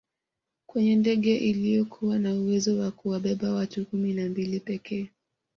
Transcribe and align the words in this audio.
kwenye 0.65 0.95
ndege 0.95 1.37
iliyokuwa 1.37 2.19
na 2.19 2.35
uwezo 2.35 2.77
wa 2.79 2.91
kuwabeba 2.91 3.53
watu 3.53 3.85
kumi 3.85 4.13
na 4.13 4.29
mbili 4.29 4.59
pekee 4.59 5.09